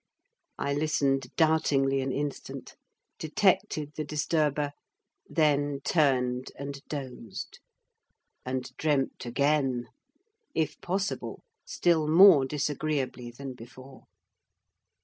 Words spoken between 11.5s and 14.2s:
still more disagreeably than before.